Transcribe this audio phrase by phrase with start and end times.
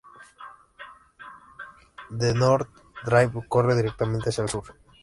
[2.19, 4.63] El North Hill Drive corre directamente hacia el sur.